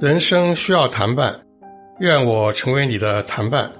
[0.00, 1.40] 人生需要谈伴，
[2.00, 3.72] 愿我成为你的谈伴。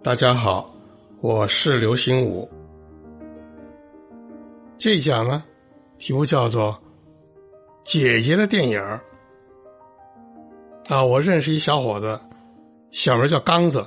[0.00, 0.72] 大家好，
[1.20, 2.48] 我是刘心武。
[4.78, 5.42] 这一讲呢，
[5.98, 6.72] 题目叫做
[7.82, 8.78] 《姐姐的电影》
[10.88, 11.04] 啊。
[11.04, 12.20] 我认识一小伙子，
[12.92, 13.84] 小名叫刚子，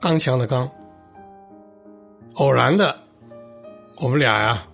[0.00, 0.68] 刚强的刚。
[2.34, 2.98] 偶然的，
[3.96, 4.66] 我们俩呀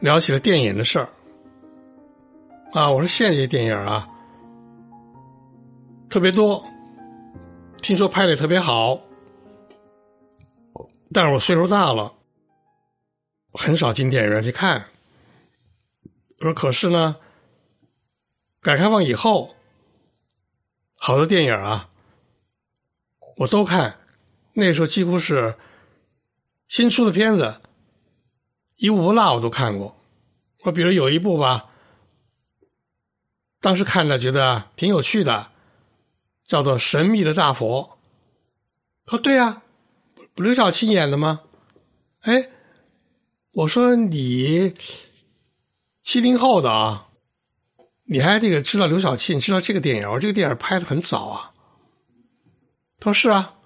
[0.00, 1.08] 聊起了电影的事儿
[2.72, 2.90] 啊。
[2.90, 4.06] 我说现在这电影啊。
[6.08, 6.64] 特别多，
[7.82, 8.98] 听说拍的特别好，
[11.12, 12.14] 但是我岁数大了，
[13.52, 14.86] 很少进电影院去看。
[16.38, 17.16] 我说可是呢，
[18.62, 19.56] 改革开放以后，
[20.96, 21.90] 好多电影啊，
[23.38, 23.98] 我都看。
[24.54, 25.56] 那时候几乎是
[26.68, 27.60] 新出的片子，
[28.76, 29.96] 一部不落我都看过。
[30.64, 31.66] 我比如有一部吧，
[33.60, 35.50] 当时看着觉得挺有趣的。
[36.46, 37.98] 叫做《神秘的大佛》，
[39.10, 39.62] 说对呀，
[40.32, 41.40] 不刘晓庆演的吗？
[42.20, 42.50] 哎，
[43.50, 44.72] 我说你
[46.02, 47.08] 七零后的啊，
[48.04, 50.08] 你还这个知道刘晓庆，知道这个电影？
[50.08, 51.52] 我这个电影拍的很早啊。
[53.00, 53.56] 他说是啊，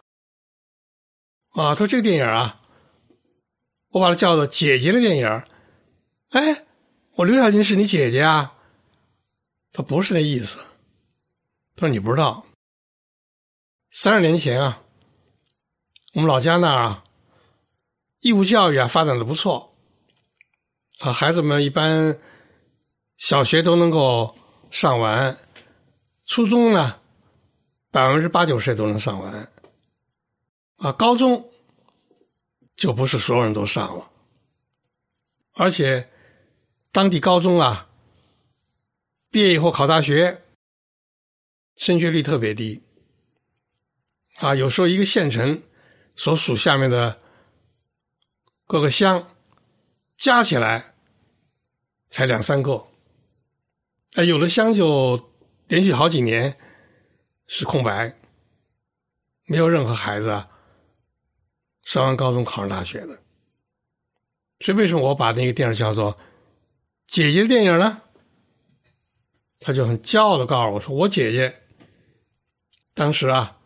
[1.51, 2.60] 啊，他说这个电影啊，
[3.91, 5.29] 我把它叫做姐姐的电影。
[6.31, 6.65] 哎，
[7.15, 8.55] 我刘晓庆是你姐姐啊？
[9.73, 10.59] 他不是那意思。
[11.77, 12.45] 他说你不知道。
[13.91, 14.83] 三十年前啊，
[16.15, 17.05] 我们老家那儿啊，
[18.21, 19.75] 义务教育啊发展的不错，
[21.01, 22.17] 啊，孩子们一般
[23.17, 24.37] 小学都能够
[24.71, 25.37] 上完，
[26.27, 27.01] 初中呢
[27.91, 29.51] 百分之八九十都能上完，
[30.77, 31.51] 啊，高中
[32.81, 34.11] 就不是所有人都上了，
[35.53, 36.09] 而且
[36.91, 37.91] 当地高中啊，
[39.31, 40.43] 毕业以后考大学，
[41.77, 42.83] 升学率特别低。
[44.37, 45.63] 啊，有时候一个县城
[46.17, 47.21] 所属下面的
[48.67, 49.37] 各个乡
[50.17, 50.95] 加起来
[52.09, 52.89] 才两三个，
[54.15, 55.35] 哎，有的乡就
[55.69, 56.57] 连续好几年
[57.47, 58.19] 是空白，
[59.45, 60.47] 没有任何孩子
[61.83, 63.19] 上完高中考上大学的。
[64.61, 66.13] 所以，为什么我把那个电影叫做
[67.07, 68.03] 《姐姐的电影》呢？
[69.59, 71.63] 他就很骄傲的告诉我说：“我姐姐
[72.95, 73.59] 当时啊。”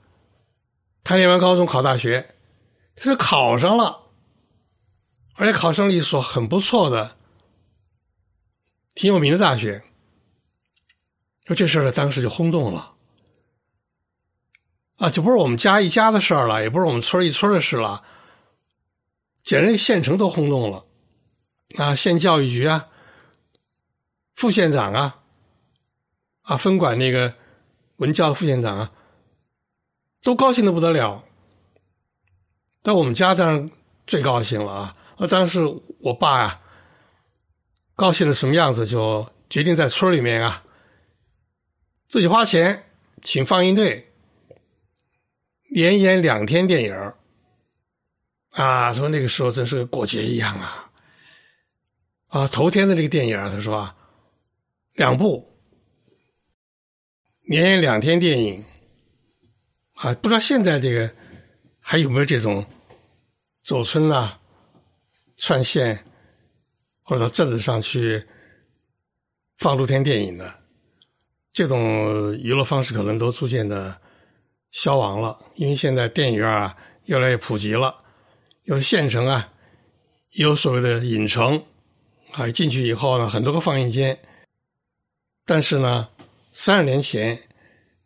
[1.05, 2.35] 他念完高中考大学，
[2.97, 4.11] 他是考上了，
[5.35, 7.17] 而且考上了一所很不错的、
[8.95, 9.85] 挺有名的大学。
[11.45, 12.94] 说这事儿呢，当时就轰动了，
[14.97, 18.05] 啊，就不是我们家一家的事儿了，也不是我们村一村的事了，
[19.43, 20.85] 简直县城都轰动了，
[21.79, 22.89] 啊，县教育局啊，
[24.35, 25.21] 副县长啊，
[26.43, 27.35] 啊，分管那个
[27.97, 28.93] 文教的副县长啊。
[30.23, 31.23] 都高兴的不得了，
[32.81, 33.71] 但我们家当然
[34.07, 34.97] 最高兴了啊！
[35.29, 35.61] 当时
[36.01, 36.61] 我爸呀，
[37.95, 40.65] 高兴的什么样子，就决定在村里面啊，
[42.09, 42.87] 自己花钱
[43.21, 44.14] 请放映队，
[45.71, 47.13] 连演两天电影
[48.51, 48.93] 啊！
[48.93, 50.91] 说那个时候真是过节一样啊！
[52.29, 53.97] 啊，头天的这个电影他说啊，
[54.95, 55.59] 两部，
[57.43, 58.65] 连演两天电影。
[59.95, 61.13] 啊，不知道现在这个
[61.79, 62.67] 还有没有这种
[63.63, 64.41] 走村啊、
[65.37, 66.05] 串线，
[67.03, 68.27] 或者到镇子上去
[69.59, 70.53] 放露天电影的
[71.53, 74.01] 这种娱乐方式，可能都逐渐的
[74.75, 75.39] 消亡了。
[75.55, 77.95] 因为现在电影院啊越来越普及了，
[78.65, 79.49] 有县城啊，
[80.33, 81.63] 有所谓的影城
[82.33, 84.19] 啊，进去以后呢，很多个放映间。
[85.47, 86.09] 但是呢，
[86.53, 87.39] 三十年前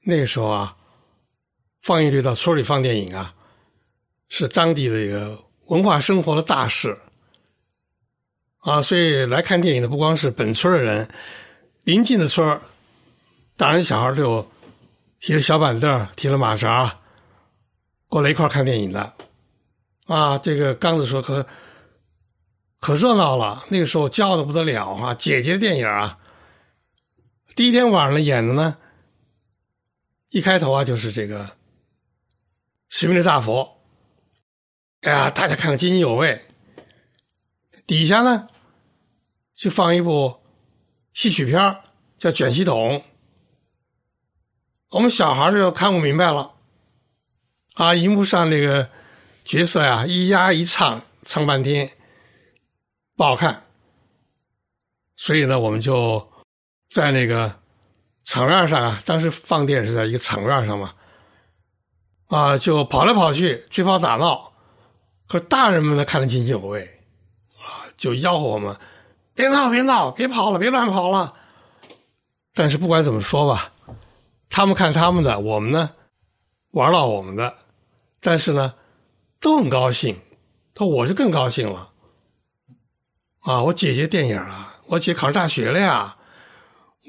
[0.03, 0.75] 那个时候啊。
[1.81, 3.33] 放映队到村里放电影啊，
[4.29, 6.99] 是当地的一个文化生活的大事
[8.59, 11.09] 啊，所以来看电影的不光是本村的人，
[11.85, 12.61] 邻近的村
[13.56, 14.50] 大人小孩都有
[15.20, 17.00] 提着小板凳、提着马扎
[18.09, 19.15] 过来一块看电影的
[20.06, 20.38] 啊。
[20.38, 21.47] 这个刚子说可
[22.81, 25.15] 可热闹了，那个时候骄傲的不得了啊！
[25.15, 26.19] 姐姐的电影啊，
[27.55, 28.76] 第一天晚上演的呢，
[30.31, 31.56] 一开头啊就是这个。
[32.91, 33.82] 神秘的大佛，
[35.03, 36.43] 哎呀，大家看看津津有味。
[37.87, 38.49] 底下呢，
[39.55, 40.41] 就放一部
[41.12, 41.59] 戏曲片
[42.17, 42.97] 叫《卷席筒》。
[44.90, 46.52] 我们小孩就看不明白了，
[47.75, 48.88] 啊，荧幕上那个
[49.44, 51.90] 角色呀，一压一唱，唱半天，
[53.14, 53.64] 不好看，
[55.14, 56.26] 所以呢，我们就
[56.88, 57.55] 在那个
[58.25, 60.94] 场院上啊，当时放电是在一个场院上嘛，
[62.29, 64.55] 啊，就跑来跑去，追跑打闹，
[65.26, 66.82] 可大人们呢看得津津有味，
[67.58, 68.75] 啊，就吆喝我们
[69.34, 71.34] 别闹别闹，别跑了，别乱跑了。
[72.55, 73.70] 但是不管怎么说吧，
[74.50, 75.91] 他们看他们的，我们呢
[76.71, 77.59] 玩到我们的，
[78.21, 78.75] 但是呢
[79.41, 80.21] 都很高兴，
[80.75, 81.93] 他说我就更高兴了。
[83.41, 86.17] 啊，我姐姐电影啊，我姐考上大学了呀，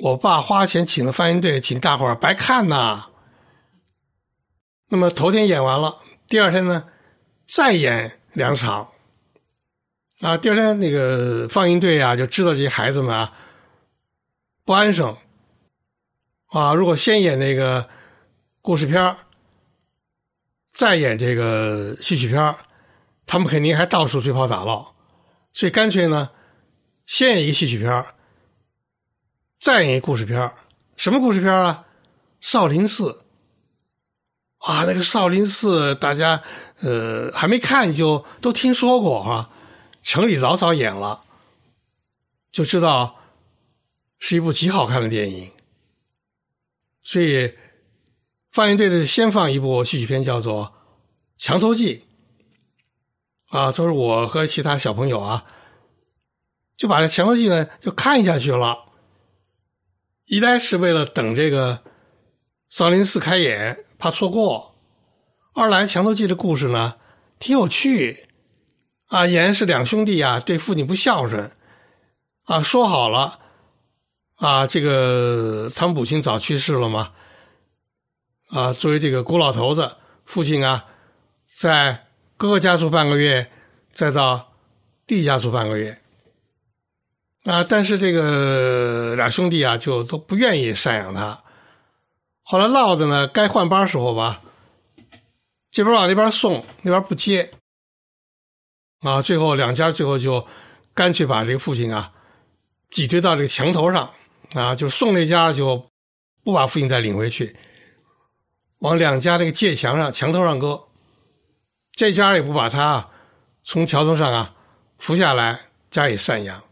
[0.04, 3.08] 我爸花钱请了放映队，请大伙儿白看呐。
[4.90, 5.98] 那么头天演完了，
[6.28, 6.86] 第二天呢
[7.48, 8.90] 再演两场，
[10.22, 13.34] 啊，第二天那个放映队啊就知道这些孩子们啊
[14.64, 15.18] 不安生。
[16.50, 17.90] 啊，如果先演那个
[18.62, 19.18] 故事片
[20.72, 22.56] 再演这个戏曲片
[23.26, 24.94] 他们肯定还到处追跑打闹，
[25.54, 26.32] 所以干脆呢，
[27.06, 28.06] 先演一个戏曲片
[29.60, 30.52] 再演一故事片
[30.98, 31.86] 什么故事片啊？
[32.42, 33.22] 少林寺
[34.60, 36.42] 啊，那个少林寺，大家
[36.80, 39.50] 呃还没看就都听说过啊。
[40.02, 41.24] 城里早早演了，
[42.52, 43.20] 就知道
[44.18, 45.52] 是一部极好看的电影。
[47.12, 47.56] 所以，
[48.52, 50.66] 放映队的先放一部戏曲片，叫做
[51.44, 52.06] 《墙头记》
[53.58, 55.44] 啊，都是我和其他小朋友啊，
[56.78, 58.86] 就把这《墙头记》呢就看下去了。
[60.26, 61.82] 一来是为了等这个
[62.70, 64.76] 少林寺开演，怕错过；
[65.56, 66.98] 二来《墙头记》的故事呢
[67.40, 68.28] 挺有趣
[69.08, 71.52] 啊，演是两兄弟啊对父亲不孝顺
[72.46, 73.40] 啊，说好了。
[74.40, 77.12] 啊，这个他们母亲早去世了嘛？
[78.50, 80.86] 啊，作为这个孤老头子，父亲啊，
[81.54, 82.08] 在
[82.38, 83.52] 哥哥家住半个月，
[83.92, 84.54] 再到
[85.06, 86.02] 弟家住半个月。
[87.44, 91.44] 啊，但是这个俩兄弟啊，就都不愿意赡养他。
[92.42, 94.42] 后来闹的呢，该换班时候吧，
[95.70, 97.52] 这边往那边送，那边不接。
[99.02, 100.48] 啊，最后两家最后就
[100.94, 102.14] 干脆把这个父亲啊
[102.90, 104.14] 挤兑到这个墙头上。
[104.54, 105.90] 啊，就送那家就
[106.44, 107.56] 不把父亲再领回去，
[108.80, 110.88] 往两家这个界墙上墙头上搁，
[111.92, 113.10] 这家也不把他
[113.64, 114.56] 从桥头上啊
[114.98, 115.60] 扶下来
[115.92, 116.64] 加以赡养，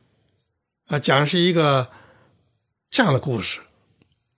[0.88, 1.90] 啊，讲的是一个
[2.90, 3.60] 这样的故事，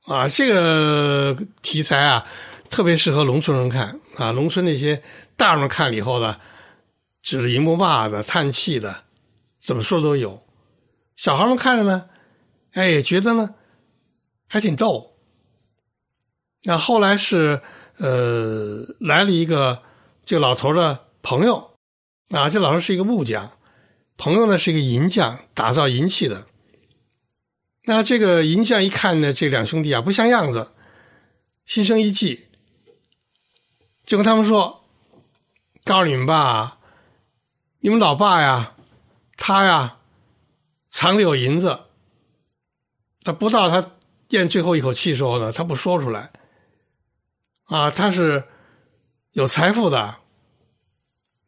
[0.06, 2.28] 啊，这个题材啊
[2.70, 4.00] 特别适合农村人看。
[4.18, 5.02] 啊，农村那些
[5.38, 6.38] 大人看了以后呢，
[7.22, 9.04] 就是银幕骂的、叹气的，
[9.64, 10.44] 怎么说都有，
[11.16, 12.10] 小孩们看着呢。
[12.74, 13.56] 哎，觉得呢，
[14.48, 15.18] 还挺逗。
[16.64, 17.62] 那后来是
[17.98, 19.82] 呃，来了一个
[20.24, 21.78] 这个老头的朋友
[22.30, 23.52] 啊，这老头是一个木匠，
[24.18, 26.46] 朋友呢是一个银匠，打造银器的。
[27.86, 30.72] 那这个银匠一看呢，这两兄弟啊不像样子，
[31.66, 32.46] 心生一计，
[34.06, 34.86] 就跟他们说
[35.84, 36.78] ：“告诉你们吧，
[37.80, 38.76] 你们老爸呀，
[39.38, 39.98] 他呀，
[40.88, 41.86] 藏里有银子。”
[43.24, 43.92] 他不到他
[44.30, 46.32] 咽最后一口气时候呢，他不说出来，
[47.66, 48.44] 啊，他是
[49.32, 50.16] 有财富的。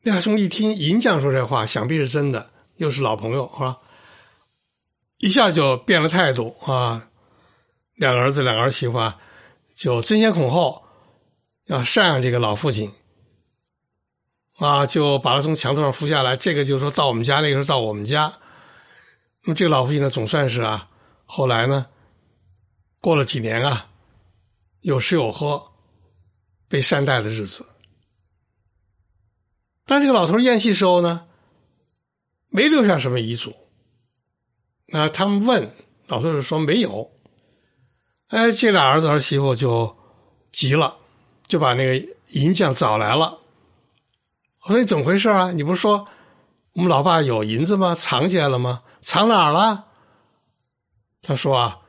[0.04, 3.78] 那大兄一听银匠说这话，想必是真的，又是老朋友，是吧？
[5.20, 7.08] 一下就变了态度啊！
[7.96, 9.20] 两个儿子，两个儿媳妇啊，
[9.76, 10.84] 就争先恐后
[11.66, 12.92] 要赡养这个老父亲，
[14.58, 16.36] 啊，就把他从墙头上扶下来。
[16.36, 18.34] 这个就是说到我们家，那个时候到我们家。
[19.44, 20.90] 那么这个老父亲呢，总算是啊。
[21.34, 21.86] 后来呢，
[23.00, 23.88] 过了几年啊，
[24.82, 25.72] 有吃有喝，
[26.68, 27.66] 被善待的日子。
[29.86, 31.26] 但这个老头咽气时候呢，
[32.50, 33.56] 没留下什么遗嘱。
[34.88, 35.74] 那他们问
[36.08, 37.10] 老头就说没有。
[38.28, 39.96] 哎，这俩儿子儿媳妇就
[40.52, 40.98] 急了，
[41.48, 43.40] 就把那个银匠找来了。
[44.64, 45.54] 我说你怎么回事啊？
[45.54, 46.10] 你不是说
[46.74, 47.96] 我们老爸有银子吗？
[47.96, 48.84] 藏起来了吗？
[49.02, 49.88] 藏哪儿了？
[51.22, 51.80] 他说啊，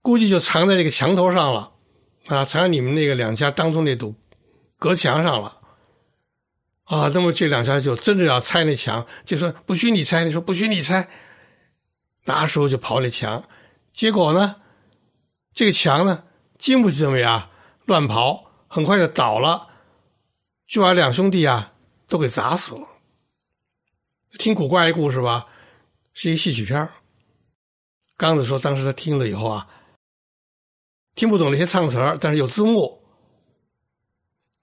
[0.00, 1.72] 估计就藏在这个墙头上了，
[2.28, 4.14] 啊，藏在你们那个两家当中那堵
[4.78, 5.60] 隔墙上了，
[6.84, 11.08] 啊，那么这两家就真的要拆那墙，就说不许你拆，你说不许你拆，
[12.24, 13.44] 那时候就刨那墙，
[13.92, 14.56] 结果呢，
[15.52, 16.24] 这个墙呢
[16.58, 17.50] 经不起这么呀
[17.84, 19.68] 乱刨，很快就倒了，
[20.66, 21.74] 就把两兄弟啊
[22.08, 22.88] 都给砸死了。
[24.38, 25.46] 挺古怪一故事吧，
[26.14, 26.88] 是一戏曲片
[28.22, 29.66] 刚子说：“当时他听了以后啊，
[31.16, 33.02] 听不懂那些唱词，但是有字幕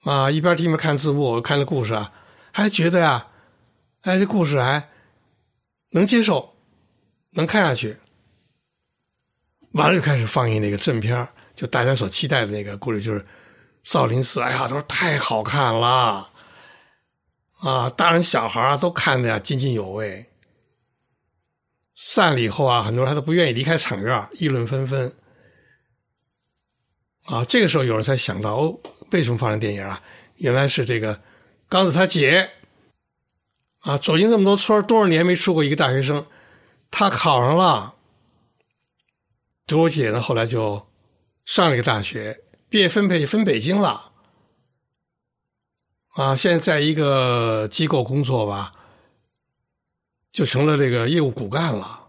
[0.03, 2.13] 啊，一边听一边看字幕，看这故事啊，
[2.53, 3.27] 还觉得呀，
[4.03, 4.87] 哎，这故事还
[5.89, 6.55] 能接受，
[7.31, 7.97] 能看下去。
[9.73, 13.27] 完了就开始放映那个正片就大家所期待的那个故事，就是
[13.83, 14.39] 少林寺。
[14.39, 16.31] 哎呀，都说太好看了，
[17.59, 20.25] 啊，大人小孩都看的呀津津有味。
[22.01, 25.13] 散了以后啊，很多人他都不愿意离开场院，议论纷纷。
[27.25, 28.79] 啊，这个时候有人才想到，哦，
[29.11, 30.01] 为什么放这电影啊？
[30.37, 31.21] 原来是这个
[31.67, 32.51] 刚子他姐
[33.81, 36.25] 啊，走进这么多村多少年没出过一个大学生，
[36.89, 37.95] 他考上了。
[39.73, 40.87] 我姐呢，后来就
[41.43, 42.39] 上了一个大学，
[42.69, 44.13] 毕业分配就分北京了。
[46.13, 48.73] 啊，现在在一个机构工作吧，
[50.39, 52.07] 就成了这个业务骨干了。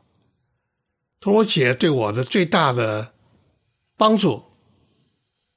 [1.18, 3.12] 他说：“我姐对我的最大的
[3.96, 4.40] 帮助。”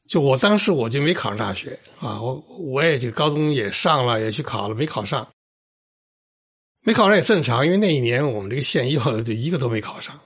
[0.09, 5.27] 就我当时我就没考上大学啊，我我也就高中也上了，也去考了，没考上，
[6.81, 10.19] 没考上也正常，因为那一年我们这个县一号就一个都没考上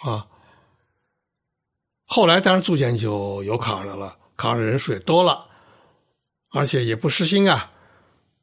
[0.00, 0.26] 啊。
[2.06, 5.46] 后来当然逐渐就有考上了，考上的人数也多了，
[6.50, 7.70] 而且也不失心啊，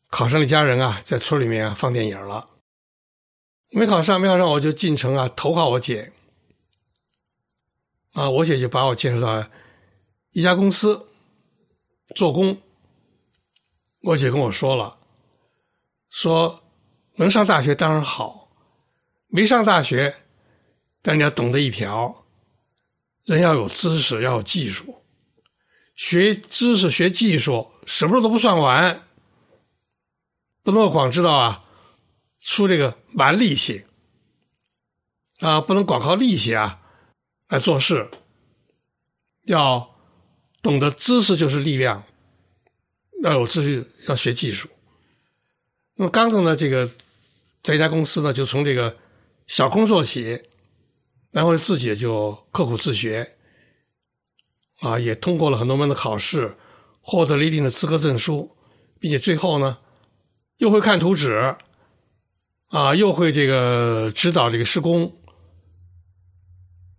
[0.07, 2.47] 考上的家人啊，在村里面啊放电影了。
[3.69, 6.11] 没考上，没考上，我就进城啊投靠我姐。
[8.13, 9.49] 啊，我姐就把我介绍到。
[10.31, 11.07] 一家公司
[12.15, 12.59] 做工，
[14.01, 14.97] 我姐跟我说了，
[16.09, 16.63] 说
[17.15, 18.49] 能上大学当然好，
[19.27, 20.15] 没上大学，
[21.01, 22.25] 但你要懂得一条，
[23.25, 25.03] 人要有知识，要有技术，
[25.95, 29.07] 学知识学技术，什么时候都不算完，
[30.63, 31.63] 不能光知道啊，
[32.41, 33.85] 出这个蛮力气
[35.39, 36.81] 啊，不能光靠力气啊
[37.47, 38.09] 来做事，
[39.45, 39.95] 要。
[40.61, 42.03] 懂得知识就是力量，
[43.23, 44.67] 要有知识，要学技术。
[45.95, 46.53] 那么刚子呢？
[46.53, 46.91] 这个
[47.61, 48.97] 在一家公司呢，就从这个
[49.47, 50.43] 小工做起，
[51.31, 53.37] 然后自己就刻苦自学，
[54.81, 56.57] 啊，也通过了很多门的考试，
[56.99, 58.57] 获得了一定的资格证书，
[58.99, 59.77] 并且最后呢，
[60.57, 61.55] 又会看图纸，
[62.69, 65.17] 啊，又会这个指导这个施工，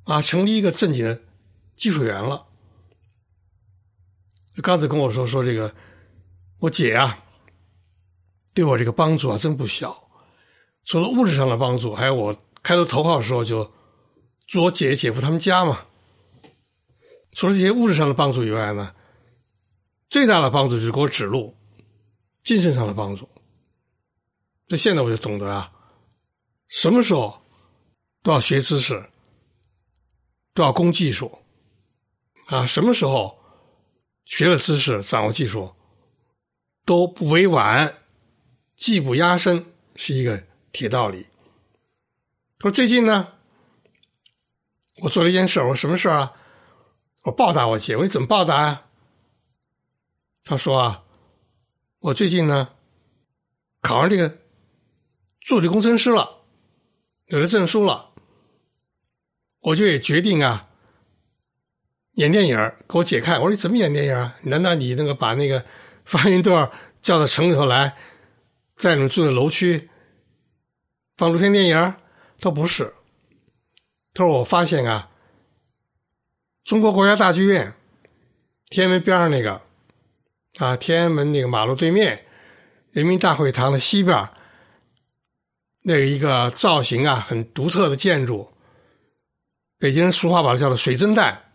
[0.02, 1.20] 啊，成立一个正经的
[1.76, 2.46] 技术员了。
[4.62, 5.72] 刚才跟我说说这个，
[6.58, 7.24] 我姐啊，
[8.52, 10.08] 对我这个帮助啊真不小。
[10.84, 13.72] 除了物质上的帮助，还有我开头投靠的时候就
[14.48, 15.86] 住我姐姐夫他们家嘛。
[17.32, 18.92] 除了这些物质上的帮助以外呢，
[20.08, 21.56] 最大的帮助就是给我指路，
[22.42, 23.28] 精神上的帮助。
[24.70, 25.70] 这现在我就懂得啊，
[26.68, 27.42] 什么时候
[28.22, 29.10] 都要学知识，
[30.54, 31.38] 都要攻技术
[32.46, 33.38] 啊，什么时候。
[34.26, 35.74] 学了知识，掌握技术，
[36.84, 37.98] 都不委婉，
[38.76, 41.26] 技不压身，是一个铁道理。
[42.56, 43.32] 他说：“最近呢，
[44.98, 46.32] 我做了一件事我说：“什么事啊？”
[47.26, 47.96] 我报答我姐。
[47.96, 48.84] 我说：“你怎么报答呀？”
[50.44, 51.02] 他说：“啊，
[51.98, 52.68] 我最近呢，
[53.80, 54.38] 考上这个
[55.50, 56.42] 助理工程师了，
[57.26, 58.10] 有了证书了，
[59.58, 60.68] 我就也决定啊。”
[62.14, 62.56] 演电影
[62.88, 64.36] 给我姐看，我说你怎么演电影啊？
[64.42, 65.64] 难道你那个把那个
[66.04, 66.54] 放映队
[67.02, 67.96] 叫到城里头来，
[68.76, 69.90] 在你们住的楼区
[71.16, 71.74] 放露天电影？
[71.74, 72.94] 他说不是，
[74.14, 75.10] 他说我发现啊，
[76.62, 77.74] 中国国家大剧院
[78.68, 79.60] 天安门边上那个
[80.58, 82.24] 啊，天安门那个马路对面
[82.92, 84.28] 人民大会堂的西边
[85.82, 88.52] 那一个造型啊很独特的建筑，
[89.78, 91.52] 北京人俗话把它叫做水蒸蛋。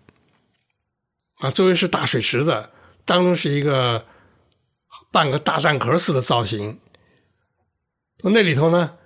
[1.39, 2.69] 啊，周围是大水池子，
[3.03, 4.05] 当中是一个
[5.11, 6.79] 半个大蛋壳似的造型。
[8.23, 8.97] 那里头呢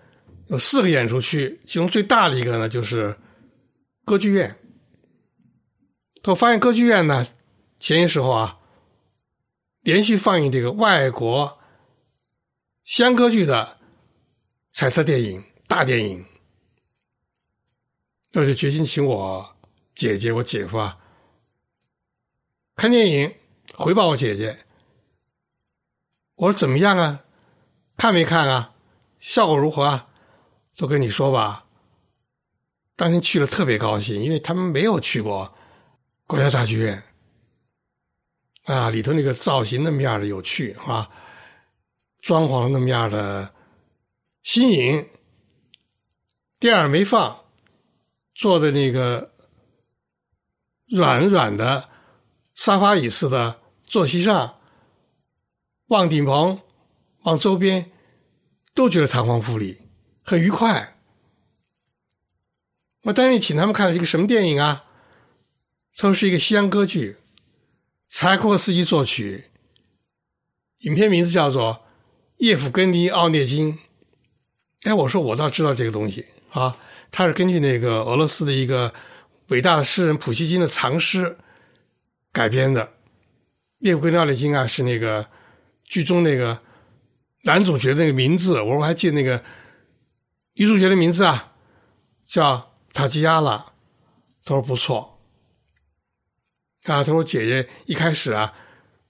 [0.48, 3.18] 有四个演出区，其中最大的一个呢就是
[4.06, 4.56] 歌剧院。
[6.26, 7.26] 我发现歌剧院呢
[7.78, 8.60] 前些时候啊
[9.82, 11.60] 连续放映这个外国
[12.84, 13.79] 香歌剧的
[14.72, 16.26] 彩色电影大电影，
[18.32, 19.56] 那就决心请我
[19.94, 20.98] 姐姐、我姐夫啊。
[22.76, 23.36] 看电影，
[23.76, 24.66] 回报我姐姐。
[26.36, 27.26] 我说怎么样啊？
[27.98, 28.74] 看没看啊？
[29.20, 30.08] 效果如何啊？
[30.78, 31.66] 都跟你说吧。
[32.96, 35.54] 当天去了特别高兴，因为他们没有去过
[36.26, 37.04] 国家大剧院
[38.64, 41.10] 啊，里头那个造型那么样的有趣啊，
[42.22, 43.54] 装潢那么样的
[44.44, 45.08] 新颖。
[46.60, 47.46] 电影没放，
[48.34, 49.34] 坐在那个
[50.88, 51.90] 软软的。
[52.56, 54.60] 沙发椅似的坐席上，
[55.86, 56.62] 望顶棚，
[57.22, 57.90] 望周边，
[58.74, 59.78] 都觉得堂皇富丽，
[60.24, 60.98] 很愉快，
[63.04, 64.84] 我当时请他们看的是一个什么电影啊？
[65.96, 67.16] 他说是一个西洋歌剧，
[68.10, 69.46] 柴可夫斯基作曲，
[70.80, 71.76] 影片名字叫做
[72.40, 73.74] 《叶夫根尼·奥涅金》。
[74.84, 76.78] 哎，我说我倒知道这个东西啊，
[77.12, 78.94] 它是根据那个俄罗斯的一个
[79.50, 81.38] 伟大的诗人普希金的长诗
[82.32, 82.94] 改编的。
[83.80, 85.28] 叶夫根尼·奥涅金啊，是那个
[85.84, 86.58] 剧中那个
[87.44, 88.62] 男主角的那个名字。
[88.62, 89.44] 我说我还记得那个
[90.54, 91.52] 女主角的名字啊，
[92.26, 93.58] 叫塔吉亚拉。
[94.46, 95.20] 他说不错
[96.84, 98.54] 啊，他说姐姐一开始啊，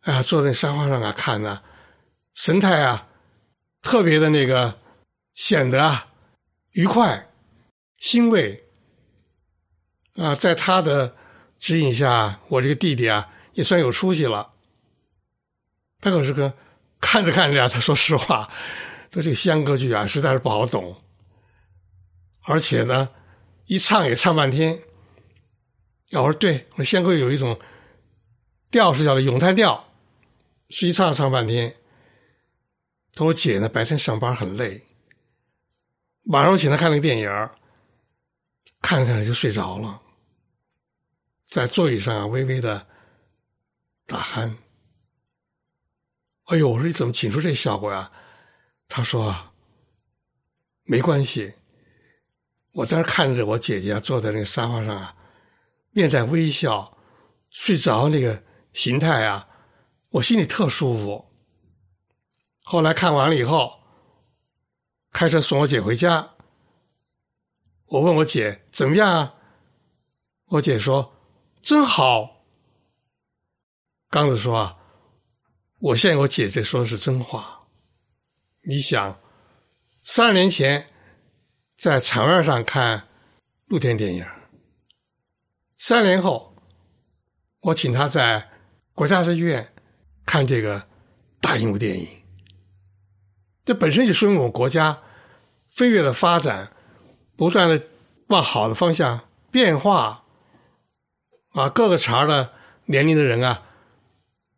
[0.02, 1.62] 啊坐在沙发上啊看呢，
[2.34, 3.08] 神态啊
[3.84, 4.80] 特别的那个。
[5.40, 6.12] 显得啊
[6.72, 7.32] 愉快、
[7.98, 8.62] 欣慰
[10.16, 11.16] 啊，在他的
[11.58, 14.52] 指引下，我这个弟弟啊也算有出息了。
[16.02, 16.54] 他可是个
[17.00, 18.52] 看着看着啊，他说实话，
[19.14, 21.02] 说这个西洋歌剧啊实在是不好懂，
[22.42, 23.08] 而且呢
[23.68, 24.78] 一唱也唱半天。
[26.12, 27.58] 我说对，我说西洋歌有一种
[28.70, 29.90] 调是叫做咏叹调，
[30.68, 31.78] 是一唱唱半天。
[33.14, 34.86] 他说姐呢白天上班很累。
[36.26, 37.28] 晚上我请他看那个电影
[38.82, 40.02] 看着看着就睡着了，
[41.44, 42.86] 在座椅上啊微微的
[44.06, 44.56] 打鼾。
[46.46, 48.12] 哎呦，我说你怎么请出这效果呀？
[48.88, 49.36] 他说
[50.84, 51.54] 没关系，
[52.74, 55.16] 我当时看着我姐姐坐在那个沙发上啊，
[55.92, 56.98] 面带微笑
[57.50, 59.48] 睡着那个形态啊，
[60.10, 61.34] 我心里特舒服。
[62.64, 63.79] 后来看完了以后。
[65.12, 66.36] 开车送我姐回家，
[67.86, 69.36] 我问我姐怎么样啊？
[70.46, 71.16] 我姐说
[71.62, 72.44] 真好。
[74.10, 74.78] 刚子说啊，
[75.80, 77.68] 我相信我姐姐说的是真话。
[78.62, 79.20] 你想，
[80.02, 80.90] 三十年前
[81.78, 83.08] 在场院上看
[83.66, 84.26] 露天电影，
[85.78, 86.56] 三年后
[87.62, 88.50] 我请她在
[88.94, 89.74] 国家大剧院
[90.26, 90.88] 看这个
[91.40, 92.19] 大荧幕电影。
[93.70, 95.00] 这本身就说明我们国家
[95.68, 96.74] 飞跃的发展，
[97.38, 97.80] 不断的
[98.30, 100.24] 往好的方向变化，
[101.52, 102.52] 啊，各个茬的
[102.86, 103.62] 年龄的人啊，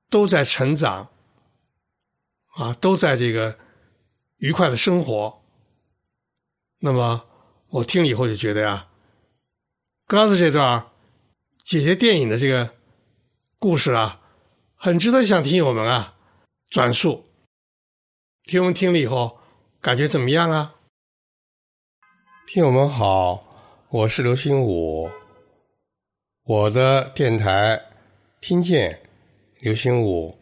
[0.10, 1.10] 都在成长，
[2.56, 3.58] 啊，都在这个
[4.38, 5.42] 愉快的生活。
[6.80, 7.26] 那么
[7.68, 8.88] 我听了以后就觉得呀，
[10.08, 10.88] 刚才这段
[11.66, 12.70] 姐姐电影的这个
[13.60, 14.22] 故事啊，
[14.76, 16.16] 很值得向听友们啊
[16.70, 17.26] 转述。
[18.52, 19.40] 听友们听了以后，
[19.80, 20.76] 感觉怎么样啊？
[22.46, 23.42] 听友们好，
[23.88, 25.10] 我是刘新武，
[26.44, 27.82] 我的电台
[28.42, 29.00] 听见
[29.62, 30.38] 刘新武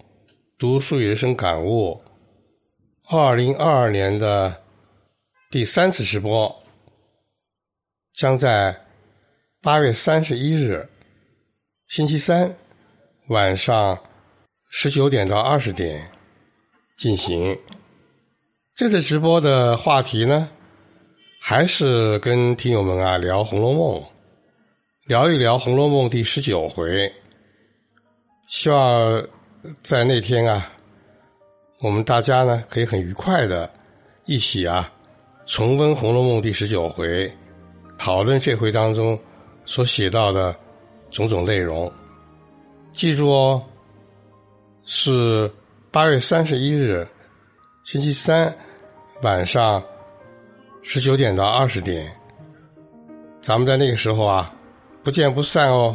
[0.57, 2.01] 读书人生感悟，
[3.11, 4.59] 二零二二年的
[5.51, 6.63] 第三次直播，
[8.13, 8.75] 将在
[9.61, 10.89] 八月三十一日
[11.85, 12.57] 星期三
[13.27, 14.03] 晚上
[14.71, 16.11] 十九点到二十点
[16.97, 17.55] 进行。
[18.79, 20.47] 这次直播的话题呢，
[21.37, 24.01] 还是跟听友们啊聊《红楼梦》，
[25.05, 27.11] 聊一聊《红楼梦》第十九回。
[28.47, 29.21] 希望
[29.83, 30.71] 在那天啊，
[31.81, 33.69] 我们大家呢可以很愉快的
[34.23, 34.89] 一起啊
[35.45, 37.29] 重温《红楼梦》第十九回，
[37.97, 39.19] 讨论这回当中
[39.65, 40.55] 所写到的
[41.11, 41.91] 种种内容。
[42.93, 43.61] 记住哦，
[44.85, 45.51] 是
[45.91, 47.05] 八月三十一日，
[47.83, 48.57] 星期三。
[49.21, 49.83] 晚上
[50.81, 52.09] 十九点到二十点，
[53.41, 54.53] 咱们在那个时候啊，
[55.03, 55.93] 不见不散哦。